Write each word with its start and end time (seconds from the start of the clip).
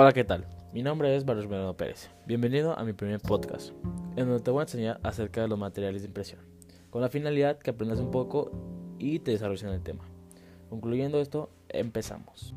Hola, 0.00 0.12
¿qué 0.12 0.22
tal? 0.22 0.46
Mi 0.72 0.84
nombre 0.84 1.16
es 1.16 1.24
Baruch 1.24 1.48
Merano 1.48 1.76
Pérez. 1.76 2.08
Bienvenido 2.24 2.78
a 2.78 2.84
mi 2.84 2.92
primer 2.92 3.18
podcast, 3.18 3.72
en 4.14 4.28
donde 4.28 4.38
te 4.38 4.52
voy 4.52 4.60
a 4.60 4.62
enseñar 4.62 5.00
acerca 5.02 5.40
de 5.40 5.48
los 5.48 5.58
materiales 5.58 6.02
de 6.02 6.06
impresión, 6.06 6.40
con 6.90 7.02
la 7.02 7.08
finalidad 7.08 7.58
que 7.58 7.70
aprendas 7.70 7.98
un 7.98 8.12
poco 8.12 8.52
y 9.00 9.18
te 9.18 9.32
desarrolles 9.32 9.64
en 9.64 9.70
el 9.70 9.82
tema. 9.82 10.04
Concluyendo 10.70 11.20
esto, 11.20 11.50
empezamos. 11.68 12.54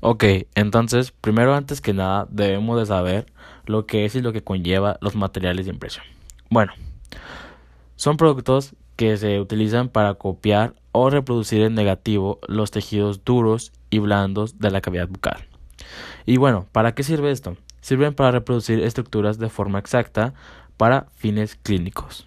Ok, 0.00 0.24
entonces, 0.56 1.12
primero 1.12 1.54
antes 1.54 1.80
que 1.80 1.94
nada 1.94 2.26
debemos 2.28 2.80
de 2.80 2.86
saber 2.86 3.26
lo 3.64 3.86
que 3.86 4.06
es 4.06 4.16
y 4.16 4.22
lo 4.22 4.32
que 4.32 4.42
conlleva 4.42 4.98
los 5.00 5.14
materiales 5.14 5.66
de 5.66 5.72
impresión. 5.72 6.04
Bueno, 6.50 6.72
son 7.94 8.16
productos 8.16 8.74
que 8.96 9.16
se 9.16 9.40
utilizan 9.40 9.88
para 9.88 10.14
copiar 10.14 10.74
o 10.92 11.10
reproducir 11.10 11.62
en 11.62 11.74
negativo 11.74 12.40
los 12.48 12.70
tejidos 12.70 13.24
duros 13.24 13.72
y 13.90 13.98
blandos 13.98 14.58
de 14.58 14.70
la 14.70 14.80
cavidad 14.80 15.08
bucal. 15.08 15.46
Y 16.24 16.38
bueno, 16.38 16.66
¿para 16.72 16.94
qué 16.94 17.02
sirve 17.02 17.30
esto? 17.30 17.56
Sirven 17.80 18.14
para 18.14 18.32
reproducir 18.32 18.80
estructuras 18.80 19.38
de 19.38 19.48
forma 19.48 19.78
exacta 19.78 20.34
para 20.76 21.06
fines 21.16 21.56
clínicos. 21.56 22.26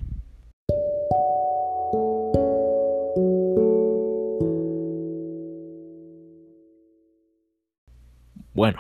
Bueno, 8.54 8.80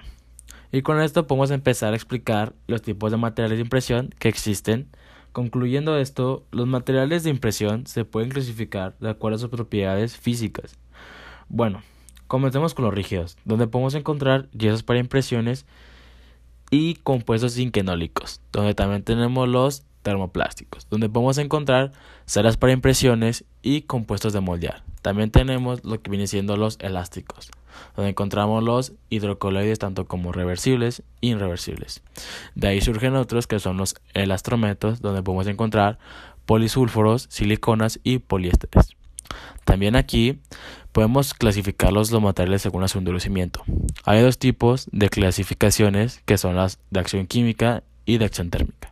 y 0.71 0.81
con 0.81 1.01
esto 1.01 1.25
podemos 1.25 1.51
empezar 1.51 1.93
a 1.93 1.95
explicar 1.95 2.53
los 2.67 2.81
tipos 2.81 3.11
de 3.11 3.17
materiales 3.17 3.57
de 3.57 3.63
impresión 3.63 4.13
que 4.19 4.29
existen. 4.29 4.89
Concluyendo 5.31 5.97
esto, 5.97 6.45
los 6.51 6.67
materiales 6.67 7.23
de 7.23 7.29
impresión 7.29 7.85
se 7.85 8.05
pueden 8.05 8.29
clasificar 8.29 8.97
de 8.99 9.09
acuerdo 9.09 9.35
a 9.35 9.39
sus 9.39 9.49
propiedades 9.49 10.17
físicas. 10.17 10.77
Bueno, 11.47 11.81
comencemos 12.27 12.73
con 12.73 12.85
los 12.85 12.93
rígidos, 12.93 13.37
donde 13.45 13.67
podemos 13.67 13.93
encontrar 13.95 14.49
yesos 14.51 14.83
para 14.83 14.99
impresiones 14.99 15.65
y 16.71 16.95
compuestos 16.95 17.57
inquenólicos, 17.57 18.41
donde 18.51 18.73
también 18.73 19.03
tenemos 19.03 19.47
los 19.47 19.83
termoplásticos, 20.01 20.87
donde 20.89 21.09
podemos 21.09 21.37
encontrar 21.37 21.91
ceras 22.25 22.57
para 22.57 22.73
impresiones 22.73 23.45
y 23.61 23.81
compuestos 23.81 24.33
de 24.33 24.39
moldear. 24.39 24.83
También 25.01 25.31
tenemos 25.31 25.83
lo 25.83 26.01
que 26.01 26.09
viene 26.09 26.27
siendo 26.27 26.57
los 26.57 26.77
elásticos, 26.79 27.51
donde 27.95 28.11
encontramos 28.11 28.63
los 28.63 28.93
hidrocoloides 29.09 29.79
tanto 29.79 30.05
como 30.05 30.31
reversibles 30.31 31.03
e 31.21 31.27
irreversibles. 31.27 32.01
De 32.55 32.67
ahí 32.67 32.81
surgen 32.81 33.15
otros 33.15 33.47
que 33.47 33.59
son 33.59 33.77
los 33.77 33.95
elastrometos, 34.13 35.01
donde 35.01 35.23
podemos 35.23 35.47
encontrar 35.47 35.99
polisulfuros, 36.45 37.27
siliconas 37.29 37.99
y 38.03 38.19
poliésteres. 38.19 38.95
También 39.65 39.95
aquí 39.95 40.39
podemos 40.91 41.33
clasificar 41.33 41.93
los 41.93 42.11
materiales 42.11 42.61
según 42.61 42.87
su 42.87 42.97
endurecimiento. 42.97 43.63
Hay 44.03 44.21
dos 44.21 44.39
tipos 44.39 44.87
de 44.91 45.09
clasificaciones 45.09 46.21
que 46.25 46.37
son 46.37 46.55
las 46.55 46.79
de 46.89 46.99
acción 46.99 47.27
química 47.27 47.83
y 48.05 48.17
de 48.17 48.25
acción 48.25 48.49
térmica. 48.49 48.91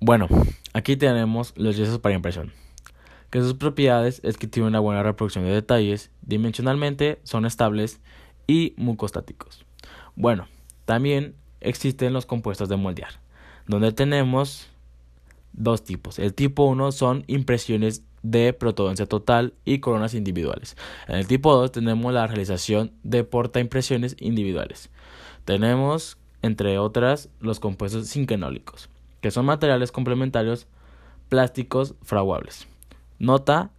Bueno, 0.00 0.28
aquí 0.72 0.96
tenemos 0.96 1.52
los 1.56 1.76
yesos 1.76 1.98
para 1.98 2.14
impresión, 2.14 2.52
que 3.30 3.40
sus 3.40 3.54
propiedades 3.54 4.20
es 4.22 4.36
que 4.36 4.46
tienen 4.46 4.68
una 4.68 4.80
buena 4.80 5.02
reproducción 5.02 5.44
de 5.44 5.50
detalles, 5.50 6.10
dimensionalmente 6.22 7.20
son 7.24 7.46
estables 7.46 8.00
y 8.46 8.74
mucostáticos. 8.76 9.64
Bueno, 10.14 10.48
también 10.84 11.34
existen 11.60 12.12
los 12.12 12.26
compuestos 12.26 12.68
de 12.68 12.76
moldear, 12.76 13.20
donde 13.66 13.92
tenemos 13.92 14.68
dos 15.52 15.84
tipos. 15.84 16.18
El 16.18 16.34
tipo 16.34 16.64
1 16.64 16.92
son 16.92 17.24
impresiones 17.26 18.02
de 18.22 18.52
protodoncia 18.52 19.06
total 19.06 19.54
y 19.64 19.78
coronas 19.78 20.14
individuales. 20.14 20.76
En 21.08 21.16
el 21.16 21.26
tipo 21.26 21.54
2 21.54 21.72
tenemos 21.72 22.12
la 22.12 22.26
realización 22.26 22.92
de 23.02 23.24
portaimpresiones 23.24 24.16
individuales. 24.20 24.90
Tenemos, 25.44 26.18
entre 26.42 26.78
otras, 26.78 27.28
los 27.40 27.60
compuestos 27.60 28.08
sinquenólicos 28.08 28.88
que 29.26 29.32
son 29.32 29.46
materiales 29.46 29.90
complementarios 29.90 30.68
plásticos 31.28 31.96
fraguables. 32.02 32.68
Nota, 33.18 33.70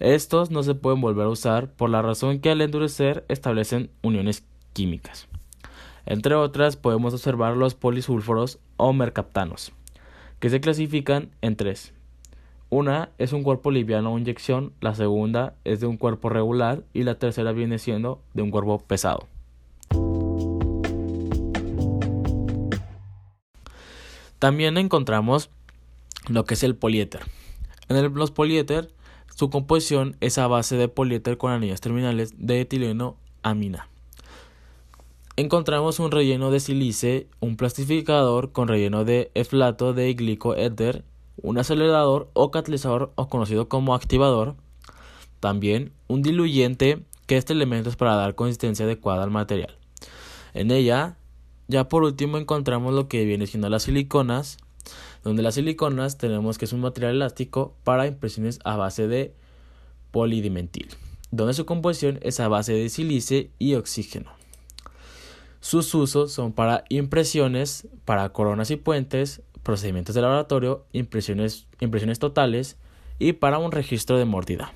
estos 0.00 0.50
no 0.50 0.62
se 0.64 0.74
pueden 0.74 1.00
volver 1.00 1.26
a 1.26 1.30
usar 1.30 1.72
por 1.72 1.88
la 1.88 2.02
razón 2.02 2.40
que 2.40 2.50
al 2.50 2.60
endurecer 2.60 3.24
establecen 3.28 3.90
uniones 4.02 4.44
químicas. 4.72 5.28
Entre 6.06 6.34
otras 6.34 6.76
podemos 6.76 7.14
observar 7.14 7.56
los 7.56 7.74
polisulfuros 7.74 8.58
o 8.76 8.92
mercaptanos, 8.92 9.72
que 10.40 10.50
se 10.50 10.60
clasifican 10.60 11.30
en 11.40 11.54
tres. 11.54 11.94
Una 12.70 13.10
es 13.18 13.32
un 13.32 13.44
cuerpo 13.44 13.70
liviano 13.70 14.12
o 14.12 14.18
inyección, 14.18 14.72
la 14.80 14.94
segunda 14.94 15.54
es 15.62 15.78
de 15.78 15.86
un 15.86 15.96
cuerpo 15.96 16.28
regular 16.28 16.82
y 16.92 17.04
la 17.04 17.16
tercera 17.16 17.52
viene 17.52 17.78
siendo 17.78 18.20
de 18.34 18.42
un 18.42 18.50
cuerpo 18.50 18.78
pesado. 18.78 19.28
También 24.40 24.76
encontramos 24.76 25.50
lo 26.28 26.44
que 26.44 26.54
es 26.54 26.64
el 26.64 26.74
poliéter. 26.74 27.20
En 27.96 28.14
los 28.14 28.30
poliéter, 28.30 28.90
su 29.34 29.50
composición 29.50 30.16
es 30.20 30.38
a 30.38 30.46
base 30.46 30.76
de 30.76 30.88
poliéter 30.88 31.36
con 31.36 31.52
anillas 31.52 31.80
terminales 31.80 32.34
de 32.38 32.60
etileno 32.62 33.16
amina. 33.42 33.88
Encontramos 35.36 35.98
un 35.98 36.10
relleno 36.10 36.50
de 36.50 36.60
sílice, 36.60 37.26
un 37.40 37.56
plastificador 37.56 38.52
con 38.52 38.68
relleno 38.68 39.04
de 39.04 39.30
eflato 39.34 39.92
de 39.92 40.12
glicoéter, 40.14 41.04
un 41.42 41.58
acelerador 41.58 42.30
o 42.32 42.50
catalizador 42.50 43.12
o 43.14 43.28
conocido 43.28 43.68
como 43.68 43.94
activador, 43.94 44.56
también 45.40 45.92
un 46.08 46.22
diluyente 46.22 47.02
que 47.26 47.36
este 47.36 47.52
elemento 47.52 47.90
es 47.90 47.96
para 47.96 48.14
dar 48.14 48.34
consistencia 48.34 48.84
adecuada 48.86 49.22
al 49.22 49.30
material. 49.30 49.76
En 50.54 50.70
ella 50.70 51.16
ya 51.68 51.88
por 51.88 52.04
último 52.04 52.38
encontramos 52.38 52.94
lo 52.94 53.08
que 53.08 53.24
viene 53.24 53.46
siendo 53.46 53.68
las 53.68 53.84
siliconas, 53.84 54.58
donde 55.24 55.42
las 55.42 55.54
siliconas 55.54 56.18
tenemos 56.18 56.58
que 56.58 56.64
es 56.64 56.72
un 56.72 56.80
material 56.80 57.14
elástico 57.14 57.74
para 57.84 58.06
impresiones 58.06 58.58
a 58.64 58.76
base 58.76 59.06
de 59.08 59.34
polidimentil, 60.10 60.88
donde 61.30 61.54
su 61.54 61.64
composición 61.66 62.18
es 62.22 62.40
a 62.40 62.48
base 62.48 62.72
de 62.72 62.88
sílice 62.88 63.50
y 63.58 63.74
oxígeno. 63.74 64.30
Sus 65.60 65.94
usos 65.94 66.32
son 66.32 66.52
para 66.52 66.84
impresiones, 66.88 67.86
para 68.04 68.28
coronas 68.30 68.70
y 68.72 68.76
puentes, 68.76 69.42
procedimientos 69.62 70.14
de 70.14 70.22
laboratorio, 70.22 70.84
impresiones, 70.92 71.66
impresiones 71.80 72.18
totales 72.18 72.76
y 73.18 73.34
para 73.34 73.58
un 73.58 73.70
registro 73.70 74.18
de 74.18 74.24
mordida. 74.24 74.72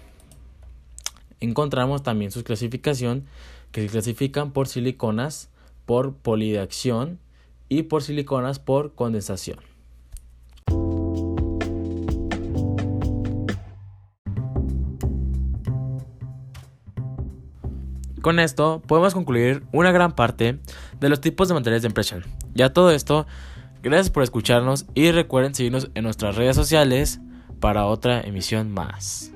Encontramos 1.41 2.03
también 2.03 2.31
su 2.31 2.45
clasificación 2.45 3.27
que 3.73 3.83
se 3.83 3.89
clasifican 3.89 4.53
por 4.53 4.69
siliconas, 4.69 5.51
por 5.85 6.15
polideacción 6.15 7.19
y 7.69 7.83
por 7.83 8.03
siliconas 8.03 8.59
por 8.59 8.95
condensación. 8.95 9.59
Con 18.27 18.41
esto 18.41 18.83
podemos 18.85 19.15
concluir 19.15 19.63
una 19.71 19.93
gran 19.93 20.17
parte 20.17 20.59
de 20.99 21.09
los 21.09 21.21
tipos 21.21 21.47
de 21.47 21.55
materiales 21.55 21.83
de 21.83 21.87
impresión. 21.91 22.25
Ya 22.55 22.73
todo 22.73 22.91
esto, 22.91 23.25
gracias 23.85 24.11
por 24.11 24.25
escucharnos 24.25 24.85
y 24.95 25.13
recuerden 25.13 25.55
seguirnos 25.55 25.93
en 25.95 26.03
nuestras 26.03 26.35
redes 26.35 26.57
sociales 26.57 27.21
para 27.61 27.87
otra 27.87 28.21
emisión 28.23 28.73
más. 28.73 29.31